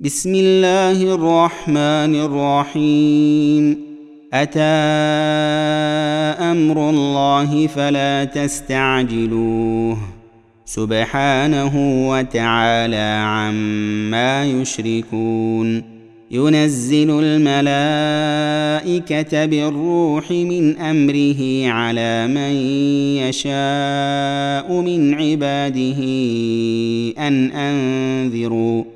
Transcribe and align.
بسم 0.00 0.34
الله 0.34 1.14
الرحمن 1.14 2.14
الرحيم. 2.14 3.78
أتى 4.32 4.60
أمر 6.40 6.90
الله 6.90 7.66
فلا 7.66 8.24
تستعجلوه. 8.24 9.98
سبحانه 10.64 12.08
وتعالى 12.10 13.22
عما 13.26 14.44
يشركون. 14.44 15.82
ينزل 16.30 17.20
الملائكة 17.24 17.84
بالروح 19.44 20.30
من 20.30 20.76
أمره 20.76 21.72
على 21.72 22.26
من 22.26 22.52
يشاء 23.24 24.80
من 24.80 25.14
عباده 25.14 25.98
أن 27.28 27.50
أنذروا. 27.50 28.95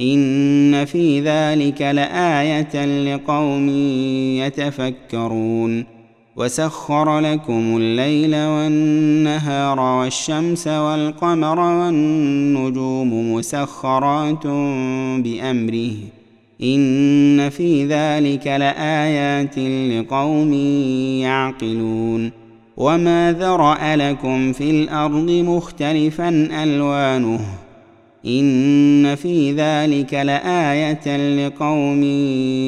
إن 0.00 0.84
في 0.84 1.20
ذلك 1.20 1.82
لآية 1.82 3.04
لقوم 3.14 3.68
يتفكرون. 4.38 5.96
وسخر 6.36 7.20
لكم 7.20 7.76
الليل 7.76 8.34
والنهار 8.34 9.80
والشمس 9.80 10.68
والقمر 10.68 11.58
والنجوم 11.58 13.32
مسخرات 13.34 14.46
بأمره. 15.22 15.94
إن 16.62 17.50
في 17.50 17.86
ذلك 17.86 18.46
لآيات 18.46 19.58
لقوم 19.58 20.52
يعقلون. 21.22 22.30
وما 22.76 23.32
ذرأ 23.32 23.96
لكم 23.96 24.52
في 24.52 24.70
الأرض 24.70 25.30
مختلفا 25.30 26.48
ألوانه. 26.62 27.40
إن 28.26 29.14
في 29.14 29.52
ذلك 29.52 30.14
لآية 30.14 31.46
لقوم 31.46 32.02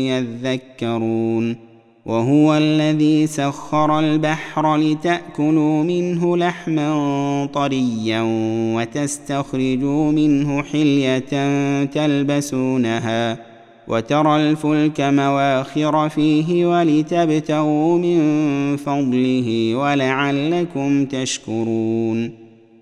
يذكرون 0.07 1.69
وهو 2.07 2.55
الذي 2.55 3.27
سخر 3.27 3.99
البحر 3.99 4.77
لتأكلوا 4.77 5.83
منه 5.83 6.37
لحما 6.37 7.49
طريا 7.55 8.23
وتستخرجوا 8.77 10.13
منه 10.13 10.63
حلية 10.63 11.25
تلبسونها 11.85 13.39
وترى 13.89 14.51
الفلك 14.51 15.01
مواخر 15.01 16.09
فيه 16.09 16.67
ولتبتغوا 16.67 17.99
من 17.99 18.77
فضله 18.77 19.75
ولعلكم 19.75 21.05
تشكرون 21.05 22.48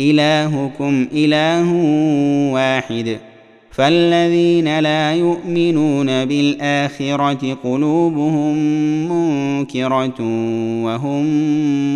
إلهكم 0.00 1.06
إله 1.12 1.72
واحد 2.52 3.18
فالذين 3.70 4.78
لا 4.80 5.14
يؤمنون 5.14 6.24
بالآخرة 6.24 7.54
قلوبهم 7.64 8.56
منكرة 9.08 10.20
وهم 10.84 11.24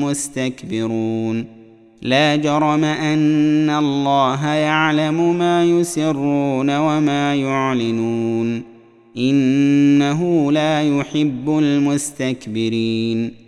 مستكبرون 0.04 1.58
لا 2.02 2.36
جرم 2.36 2.84
أن 2.84 3.70
الله 3.70 4.46
يعلم 4.46 5.38
ما 5.38 5.64
يسرون 5.64 6.78
وما 6.78 7.34
يعلنون 7.34 8.62
إنه 9.16 10.52
لا 10.52 10.82
يحب 10.82 11.58
المستكبرين 11.58 13.47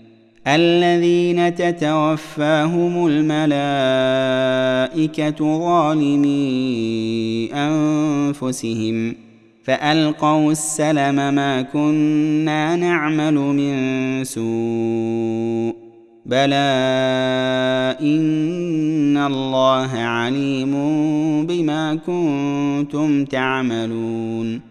الذين 0.47 1.55
تتوفاهم 1.55 3.07
الملائكة 3.07 3.99
ظالمي 5.59 7.49
أنفسهم 7.53 9.15
فألقوا 9.63 10.51
السلم 10.51 11.15
ما 11.15 11.61
كنا 11.61 12.75
نعمل 12.75 13.33
من 13.33 14.23
سوء 14.23 15.75
بلى 16.25 16.55
إن 18.01 19.17
الله 19.17 19.89
عليم 19.93 20.73
بما 21.45 21.95
كنتم 21.95 23.25
تعملون. 23.25 24.70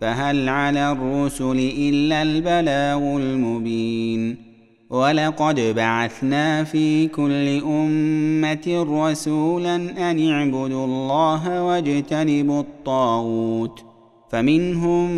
فهل 0.00 0.48
على 0.48 0.92
الرسل 0.92 1.72
إلا 1.78 2.22
البلاغ 2.22 3.16
المبين 3.16 4.54
ولقد 4.90 5.60
بعثنا 5.60 6.64
في 6.64 7.08
كل 7.08 7.62
أمة 7.64 8.86
رسولا 8.90 9.76
أن 10.10 10.30
اعبدوا 10.30 10.84
الله 10.84 11.62
واجتنبوا 11.62 12.60
الطاغوت 12.60 13.84
فمنهم 14.30 15.10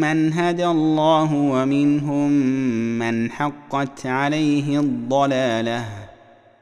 من 0.00 0.32
هدى 0.32 0.66
الله 0.66 1.34
ومنهم 1.34 2.30
من 2.98 3.30
حقت 3.30 4.06
عليه 4.06 4.80
الضلالة 4.80 5.84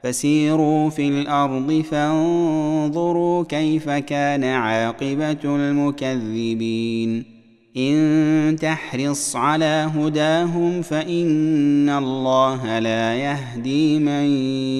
فسيروا 0.02 0.90
في 0.90 1.08
الأرض 1.08 1.84
فانظروا 1.90 3.44
كيف 3.44 3.90
كان 3.90 4.44
عاقبة 4.44 5.38
المكذبين 5.44 7.35
إن 7.76 8.56
تحرص 8.60 9.36
على 9.36 9.90
هداهم 9.94 10.82
فإن 10.82 11.88
الله 11.88 12.78
لا 12.78 13.14
يهدي 13.14 13.98
من 13.98 14.24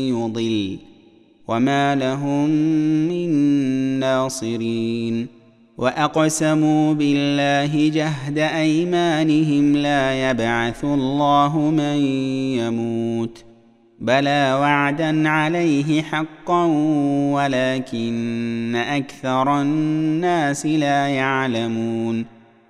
يضل 0.08 0.78
وما 1.48 1.94
لهم 1.94 2.50
من 3.08 3.30
ناصرين 4.00 5.26
وأقسموا 5.78 6.94
بالله 6.94 7.88
جهد 7.88 8.38
أيمانهم 8.38 9.76
لا 9.76 10.30
يبعث 10.30 10.84
الله 10.84 11.58
من 11.58 11.96
يموت 12.58 13.44
بلى 14.00 14.58
وعدا 14.60 15.28
عليه 15.28 16.02
حقا 16.02 16.64
ولكن 17.32 18.76
أكثر 18.76 19.60
الناس 19.60 20.66
لا 20.66 21.08
يعلمون 21.08 22.36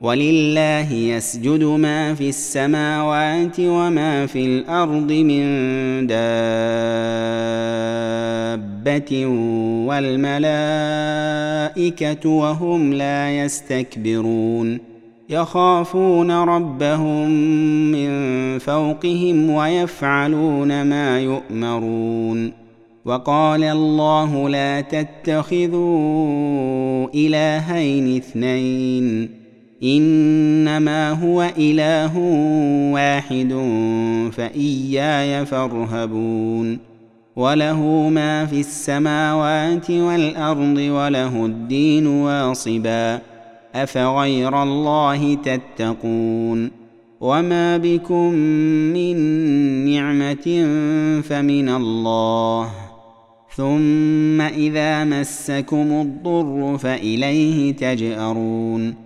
ولله 0.00 0.92
يسجد 0.92 1.64
ما 1.64 2.14
في 2.14 2.28
السماوات 2.28 3.60
وما 3.60 4.26
في 4.26 4.44
الأرض 4.46 5.12
من 5.12 5.46
دابة 6.06 6.16
والملائكة 9.86 10.68
وهم 12.28 12.92
لا 12.92 13.38
يستكبرون 13.38 14.78
يخافون 15.30 16.30
ربهم 16.30 17.30
من 17.92 18.08
فوقهم 18.58 19.50
ويفعلون 19.50 20.82
ما 20.82 21.20
يؤمرون 21.20 22.52
وقال 23.04 23.64
الله 23.64 24.48
لا 24.48 24.80
تتخذوا 24.80 25.86
إلهين 27.14 28.16
اثنين 28.16 29.35
إنما 29.82 31.10
هو 31.10 31.50
إله 31.58 32.18
واحد 32.92 33.52
فإياي 34.32 35.46
فارهبون 35.46 36.78
وله 37.36 38.08
ما 38.08 38.46
في 38.46 38.60
السماوات 38.60 39.90
والأرض 39.90 40.76
وله 40.76 41.46
الدين 41.46 42.06
واصبا 42.06 43.20
أفغير 43.74 44.62
الله 44.62 45.34
تتقون 45.34 46.70
وما 47.20 47.76
بكم 47.76 48.32
من 48.94 49.16
نعمة 49.90 50.66
فمن 51.22 51.68
الله 51.68 52.70
ثم 53.56 54.40
إذا 54.40 55.04
مسكم 55.04 56.00
الضر 56.00 56.78
فإليه 56.78 57.72
تجأرون 57.72 59.05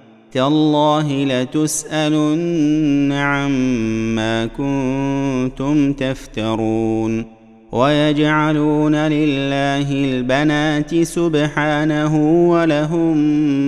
تالله 0.31 1.23
لتسألن 1.25 3.11
عما 3.11 4.45
كنتم 4.45 5.93
تفترون 5.93 7.25
ويجعلون 7.71 8.95
لله 8.95 9.91
البنات 9.91 10.95
سبحانه 10.95 12.15
ولهم 12.49 13.17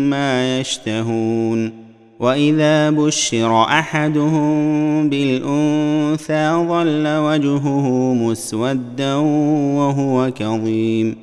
ما 0.10 0.60
يشتهون 0.60 1.84
وإذا 2.20 2.90
بشر 2.90 3.64
أحدهم 3.64 5.10
بالأنثى 5.10 6.66
ظل 6.68 7.08
وجهه 7.08 8.14
مسودا 8.14 9.16
وهو 9.76 10.32
كظيم 10.32 11.23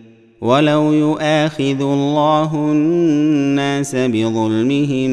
ولو 0.41 0.93
يؤاخذ 0.93 1.81
الله 1.81 2.55
الناس 2.55 3.95
بظلمهم 3.95 5.11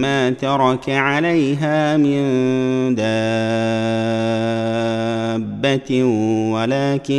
ما 0.00 0.30
ترك 0.30 0.90
عليها 0.90 1.96
من 1.96 2.94
دابه 5.34 6.04
ولكن 6.52 7.14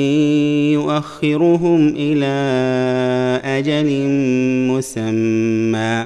يؤخرهم 0.73 1.93
إلى 1.97 2.35
أجل 3.45 4.07
مسمى 4.71 6.05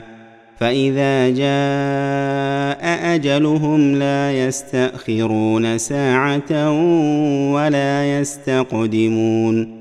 فاذا 0.57 1.29
جاء 1.29 3.15
اجلهم 3.15 3.95
لا 3.95 4.47
يستاخرون 4.47 5.77
ساعه 5.77 6.71
ولا 7.53 8.19
يستقدمون 8.19 9.80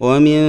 ومن 0.00 0.42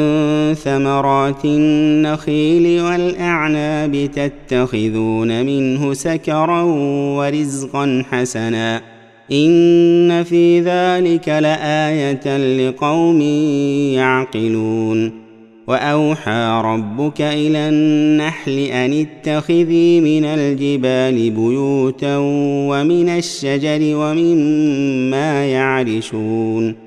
ثمرات 0.53 1.45
النخيل 1.45 2.81
والأعناب 2.81 4.09
تتخذون 4.15 5.45
منه 5.45 5.93
سكرا 5.93 6.61
ورزقا 7.17 8.03
حسنا. 8.11 8.81
إن 9.31 10.23
في 10.23 10.59
ذلك 10.61 11.29
لآية 11.29 12.37
لقوم 12.37 13.21
يعقلون. 13.95 15.27
وأوحى 15.67 16.61
ربك 16.65 17.21
إلى 17.21 17.69
النحل 17.69 18.59
أن 18.59 19.05
اتخذي 19.05 20.01
من 20.01 20.25
الجبال 20.25 21.29
بيوتا 21.29 22.17
ومن 22.69 23.09
الشجر 23.09 23.79
ومما 23.81 25.45
يعرشون. 25.45 26.86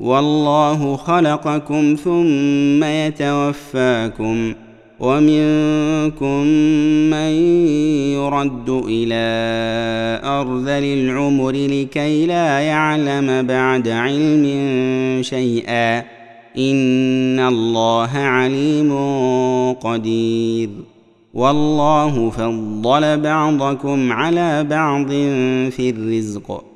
والله 0.00 0.96
خلقكم 0.96 1.96
ثم 2.04 2.84
يتوفاكم 2.84 4.54
ومنكم 5.00 6.46
من 7.10 7.32
يرد 8.12 8.68
إلى 8.88 9.26
أرذل 10.24 10.84
العمر 10.84 11.52
لكي 11.52 12.26
لا 12.26 12.60
يعلم 12.60 13.46
بعد 13.46 13.88
علم 13.88 14.44
شيئا 15.22 15.98
إن 16.58 17.40
الله 17.40 18.10
عليم 18.18 18.92
قدير 19.72 20.70
والله 21.34 22.30
فضل 22.30 23.20
بعضكم 23.20 24.12
على 24.12 24.64
بعض 24.64 25.08
في 25.70 25.90
الرزق 25.90 26.75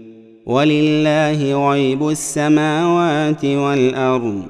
ولله 0.45 1.69
غيب 1.69 2.09
السماوات 2.09 3.45
والأرض 3.45 4.43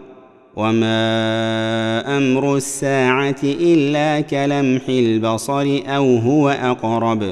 وما 0.56 2.18
أمر 2.18 2.56
الساعة 2.56 3.36
إلا 3.44 4.22
كلمح 4.22 4.82
البصر 4.90 5.80
أو 5.88 6.18
هو 6.18 6.50
أقرب. 6.50 7.24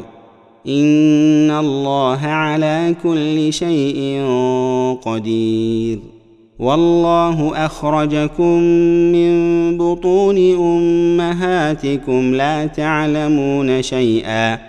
إن 0.67 1.51
الله 1.51 2.19
على 2.27 2.95
كل 3.03 3.53
شيء 3.53 4.25
قدير. 5.05 5.99
والله 6.59 7.65
أخرجكم 7.65 8.59
من 9.11 9.77
بطون 9.77 10.37
أمهاتكم 10.55 12.35
لا 12.35 12.65
تعلمون 12.65 13.81
شيئا. 13.81 14.68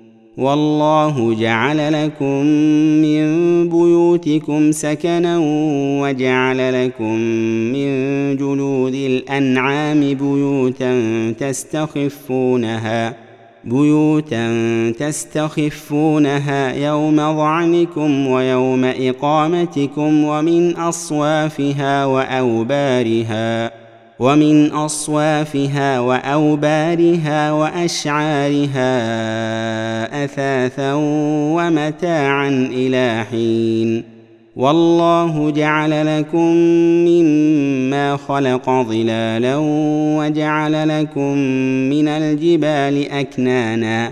والله 0.41 1.33
جعل 1.33 2.05
لكم 2.05 2.45
من 3.01 3.23
بيوتكم 3.69 4.71
سكنا 4.71 5.37
وجعل 6.01 6.85
لكم 6.85 7.15
من 7.73 7.89
جلود 8.37 8.93
الأنعام 8.93 9.99
بيوتا 9.99 10.93
تستخفونها 11.39 13.15
بيوتا 13.63 14.45
تستخفونها 14.99 16.73
يوم 16.73 17.15
ظعنكم 17.15 18.27
ويوم 18.27 18.85
إقامتكم 18.85 20.23
ومن 20.23 20.75
أصوافها 20.75 22.05
وأوبارها. 22.05 23.80
ومن 24.21 24.71
أصوافها 24.71 25.99
وأوبارها 25.99 27.51
وأشعارها 27.51 28.93
أثاثا 30.23 30.93
ومتاعا 31.53 32.49
إلى 32.71 33.25
حين. 33.31 34.03
والله 34.55 35.51
جعل 35.51 36.19
لكم 36.19 36.55
مما 37.07 38.17
خلق 38.17 38.69
ظلالا 38.69 39.55
وجعل 40.17 41.01
لكم 41.01 41.37
من 41.89 42.07
الجبال 42.07 43.11
أكنانا. 43.11 44.11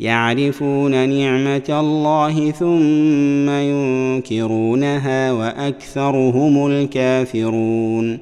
يعرفون 0.00 1.08
نعمة 1.08 1.80
الله 1.80 2.50
ثم 2.50 3.50
ينكرونها 3.50 5.32
وأكثرهم 5.32 6.66
الكافرون. 6.66 8.18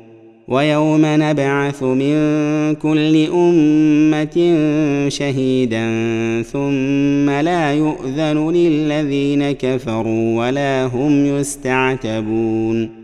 ويوم 0.49 1.01
نبعث 1.05 1.83
من 1.83 2.15
كل 2.75 3.27
أمة 3.33 4.37
شهيدا 5.09 5.87
ثم 6.43 7.31
لا 7.31 7.73
يؤذن 7.73 8.51
للذين 8.51 9.51
كفروا 9.51 10.47
ولا 10.47 10.87
هم 10.87 11.27
يستعتبون. 11.27 13.04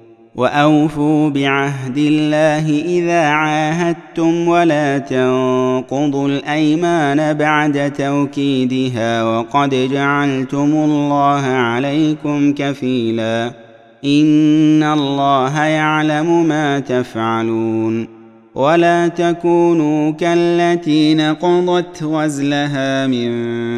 وأوفوا 0.35 1.29
بعهد 1.29 1.97
الله 1.97 2.83
إذا 2.85 3.21
عاهدتم 3.21 4.47
ولا 4.47 4.97
تنقضوا 4.97 6.27
الأيمان 6.27 7.33
بعد 7.33 7.93
توكيدها 7.93 9.23
وقد 9.23 9.89
جعلتم 9.93 10.71
الله 10.73 11.45
عليكم 11.45 12.53
كفيلا 12.53 13.51
إن 14.05 14.83
الله 14.83 15.63
يعلم 15.63 16.47
ما 16.47 16.79
تفعلون 16.79 18.21
ولا 18.55 19.07
تكونوا 19.07 20.11
كالتي 20.11 21.13
نقضت 21.13 22.03
وزلها 22.03 23.07
من 23.07 23.31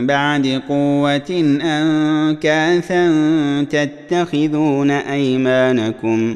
بعد 0.07 0.61
قوة 0.69 1.59
أنكاثا 1.63 3.07
تتخذون 3.69 4.91
أيمانكم 4.91 6.35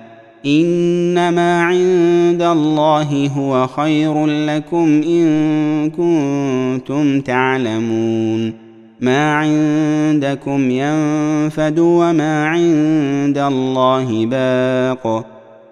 إنما 0.45 1.63
عند 1.63 2.41
الله 2.41 3.27
هو 3.37 3.67
خير 3.67 4.25
لكم 4.25 5.01
إن 5.07 5.89
كنتم 5.89 7.21
تعلمون. 7.21 8.53
ما 9.01 9.33
عندكم 9.33 10.71
ينفد 10.71 11.79
وما 11.79 12.47
عند 12.47 13.37
الله 13.37 14.25
باق. 14.25 15.25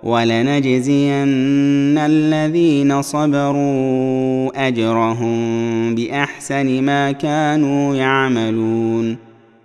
ولنجزين 0.04 1.98
الذين 1.98 3.02
صبروا 3.02 4.68
أجرهم 4.68 5.96
بأحسن 5.96 6.84
ما 6.84 7.12
كانوا 7.12 7.96
يعملون. 7.96 9.29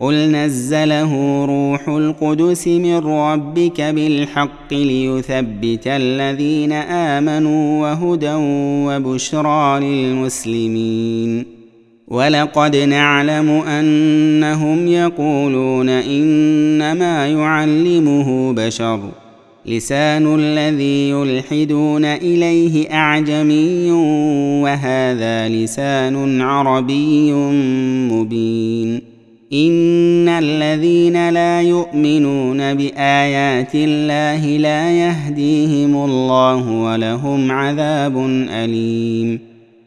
قل 0.00 0.14
نزله 0.14 1.44
روح 1.44 1.88
القدس 1.88 2.68
من 2.68 2.96
ربك 2.96 3.80
بالحق 3.80 4.72
ليثبت 4.72 5.86
الذين 5.86 6.72
امنوا 6.72 7.82
وهدى 7.82 8.34
وبشرى 8.86 9.80
للمسلمين 9.80 11.44
ولقد 12.08 12.76
نعلم 12.76 13.50
انهم 13.50 14.88
يقولون 14.88 15.88
انما 15.88 17.26
يعلمه 17.28 18.52
بشر 18.52 19.00
لسان 19.66 20.34
الذي 20.38 21.10
يلحدون 21.10 22.04
اليه 22.04 22.92
اعجمي 22.92 23.90
وهذا 24.62 25.48
لسان 25.48 26.40
عربي 26.40 27.32
مبين 28.12 29.09
ان 29.52 30.28
الذين 30.28 31.30
لا 31.30 31.62
يؤمنون 31.62 32.74
بايات 32.74 33.74
الله 33.74 34.46
لا 34.46 34.90
يهديهم 34.90 35.96
الله 36.04 36.70
ولهم 36.70 37.52
عذاب 37.52 38.16
اليم 38.50 39.38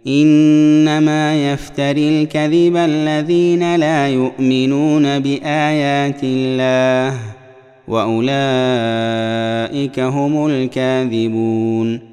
انما 0.08 1.54
يفتري 1.54 2.22
الكذب 2.22 2.76
الذين 2.76 3.76
لا 3.76 4.08
يؤمنون 4.08 5.20
بايات 5.20 6.20
الله 6.24 7.18
واولئك 7.88 8.40
هم 10.00 10.46
الكاذبون 10.46 12.13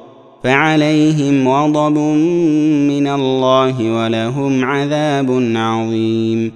فعليهم 0.43 1.47
غضب 1.47 1.97
من 2.87 3.07
الله 3.07 3.91
ولهم 3.91 4.65
عذاب 4.65 5.51
عظيم. 5.55 6.51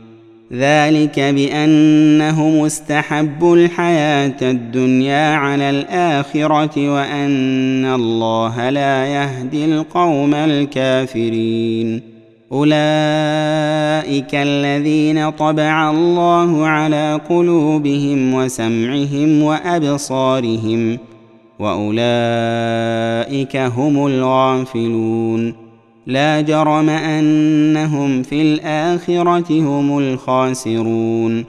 ذلك 0.53 1.19
بأنهم 1.19 2.65
استحبوا 2.65 3.55
الحياة 3.55 4.37
الدنيا 4.41 5.35
على 5.35 5.69
الآخرة 5.69 6.93
وأن 6.93 7.85
الله 7.85 8.69
لا 8.69 9.05
يهدي 9.05 9.65
القوم 9.65 10.33
الكافرين. 10.33 12.15
أولئك 12.51 14.35
الذين 14.35 15.29
طبع 15.29 15.89
الله 15.91 16.67
على 16.67 17.19
قلوبهم 17.29 18.33
وسمعهم 18.33 19.41
وأبصارهم 19.43 20.97
واولئك 21.59 23.55
هم 23.55 24.05
الغافلون 24.05 25.53
لا 26.07 26.41
جرم 26.41 26.89
انهم 26.89 28.23
في 28.23 28.41
الاخره 28.41 29.51
هم 29.51 29.97
الخاسرون 29.97 31.45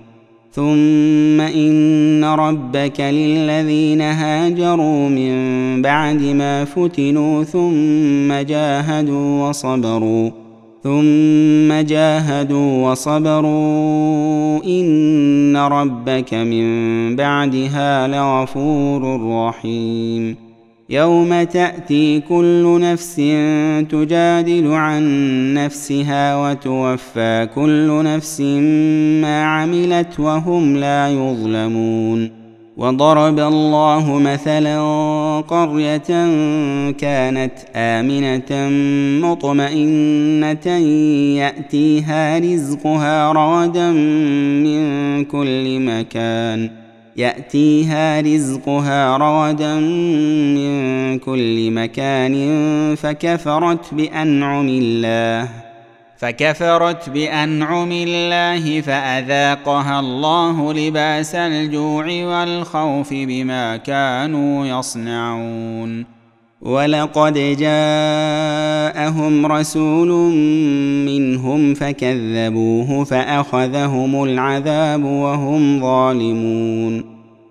ثم 0.53 1.41
ان 1.41 2.25
ربك 2.25 3.01
للذين 3.01 4.01
هاجروا 4.01 5.09
من 5.09 5.83
بعد 5.83 6.23
ما 6.23 6.65
فتنوا 6.65 7.45
ثم 7.45 8.33
جاهدوا 8.33 9.49
وصبروا 9.49 10.31
ثم 10.83 11.73
جاهدوا 11.87 12.91
وصبروا 12.91 14.65
إن 14.65 15.57
ربك 15.57 16.35
من 16.35 17.17
بعدها 17.17 18.09
لغفور 18.09 19.21
رحيم. 19.31 20.37
يوم 20.91 21.43
تأتي 21.43 22.21
كل 22.21 22.79
نفس 22.81 23.17
تجادل 23.91 24.73
عن 24.73 25.05
نفسها 25.55 26.37
وتوفى 26.37 27.49
كل 27.55 28.05
نفس 28.05 28.41
ما 29.21 29.45
عملت 29.45 30.21
وهم 30.21 30.77
لا 30.77 31.09
يظلمون. 31.09 32.36
وضرب 32.77 33.39
الله 33.39 34.19
مثلا 34.19 34.81
قرية 35.41 36.09
كانت 36.93 37.53
آمنة 37.77 38.51
مطمئنة 39.27 40.67
يأتيها 41.37 42.39
رزقها 42.39 43.33
رغدا 43.33 43.93
من 44.63 45.25
كل 45.25 45.81
مكان. 45.81 46.71
يأتيها 47.17 48.21
رزقها 48.21 49.17
رغدا 49.17 49.75
من 50.55 51.19
كل 51.19 51.71
مكان 51.71 52.35
فكفرت 52.95 53.95
بأنعم 53.95 54.69
الله. 54.69 55.66
فكفرت 56.19 57.11
بأنعم 57.11 57.93
الله 57.93 58.81
فأذاقها 58.81 60.01
الله 60.01 60.73
لباس 60.73 61.35
الجوع 61.35 62.07
والخوف 62.07 63.09
بما 63.13 63.77
كانوا 63.77 64.67
يصنعون. 64.67 66.17
ولقد 66.63 67.35
جاءهم 67.59 69.47
رسول 69.47 70.09
منهم 71.07 71.75
فكذبوه 71.75 73.05
فأخذهم 73.05 74.25
العذاب 74.25 75.05
وهم 75.05 75.81
ظالمون. 75.81 77.16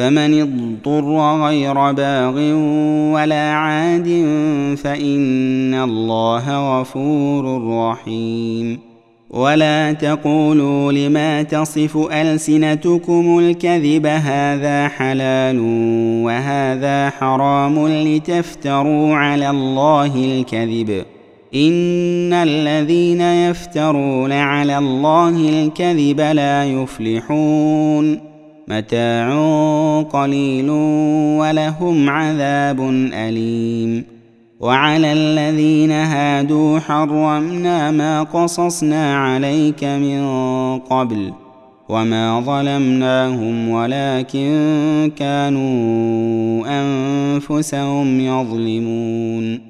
فمن 0.00 0.40
اضطر 0.40 1.40
غير 1.44 1.92
باغ 1.92 2.36
ولا 3.14 3.52
عاد 3.52 4.08
فإن 4.82 5.74
الله 5.74 6.80
غفور 6.80 7.68
رحيم. 7.68 8.78
ولا 9.30 9.92
تقولوا 9.92 10.92
لما 10.92 11.42
تصف 11.42 11.96
ألسنتكم 12.12 13.38
الكذب 13.38 14.06
هذا 14.06 14.88
حلال 14.88 15.58
وهذا 16.24 17.10
حرام 17.10 17.88
لتفتروا 17.88 19.16
على 19.16 19.50
الله 19.50 20.16
الكذب. 20.16 21.04
إن 21.54 22.32
الذين 22.32 23.20
يفترون 23.20 24.32
على 24.32 24.78
الله 24.78 25.28
الكذب 25.28 26.20
لا 26.20 26.64
يفلحون. 26.64 28.29
متاع 28.70 29.32
قليل 30.02 30.70
ولهم 31.40 32.10
عذاب 32.10 32.80
أليم. 33.12 34.04
وعلى 34.60 35.12
الذين 35.12 35.90
هادوا 35.90 36.78
حرمنا 36.78 37.90
ما 37.90 38.22
قصصنا 38.22 39.16
عليك 39.16 39.84
من 39.84 40.22
قبل 40.78 41.32
وما 41.88 42.40
ظلمناهم 42.40 43.68
ولكن 43.68 44.50
كانوا 45.16 46.64
أنفسهم 46.66 48.20
يظلمون. 48.20 49.69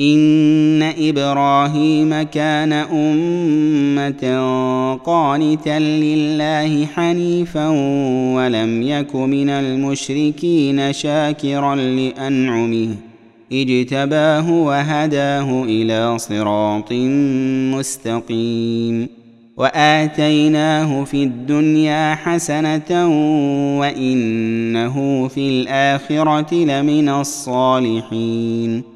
ان 0.00 0.82
إبراهيم 0.82 2.22
كان 2.22 2.72
امه 2.72 4.24
قانتا 5.04 5.78
لله 5.78 6.86
حنيفا 6.86 7.68
ولم 8.36 8.82
يك 8.82 9.14
من 9.14 9.48
المشركين 9.50 10.92
شاكرا 10.92 11.74
لانعمه 11.74 12.88
اجتباه 13.52 14.50
وهداه 14.50 15.64
إلى 15.64 16.18
صراط 16.18 16.92
مستقيم 17.72 19.08
واتيناه 19.56 21.04
في 21.04 21.22
الدنيا 21.22 22.14
حسنه 22.14 23.08
وانه 23.80 25.28
في 25.28 25.48
الاخره 25.48 26.54
لمن 26.54 27.08
الصالحين 27.08 28.95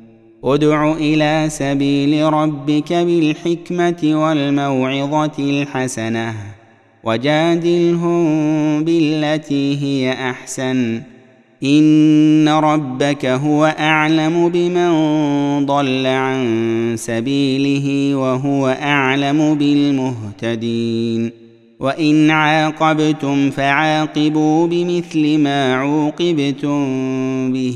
ادع 0.43 0.93
إلى 0.93 1.45
سبيل 1.49 2.33
ربك 2.33 2.93
بالحكمة 2.93 3.97
والموعظة 4.03 5.31
الحسنة 5.39 6.33
وجادلهم 7.03 8.23
بالتي 8.83 9.77
هي 9.81 10.13
أحسن. 10.29 11.01
إن 11.63 12.49
ربك 12.49 13.25
هو 13.25 13.75
أعلم 13.79 14.49
بمن 14.49 14.91
ضل 15.65 16.07
عن 16.07 16.93
سبيله 16.97 18.15
وهو 18.15 18.67
أعلم 18.67 19.55
بالمهتدين. 19.55 21.31
وإن 21.79 22.31
عاقبتم 22.31 23.49
فعاقبوا 23.49 24.67
بمثل 24.67 25.37
ما 25.37 25.75
عوقبتم 25.75 26.83
به. 27.53 27.75